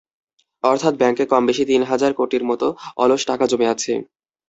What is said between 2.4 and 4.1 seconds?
মতো অলস টাকা জমে আছে।